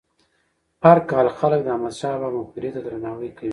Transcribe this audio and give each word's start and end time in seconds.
هر 0.85 0.97
کال 1.09 1.27
خلک 1.39 1.59
د 1.63 1.67
احمد 1.73 1.93
شاه 1.99 2.17
بابا 2.21 2.37
مقبرې 2.41 2.69
ته 2.75 2.79
درناوی 2.85 3.29
کوي. 3.37 3.49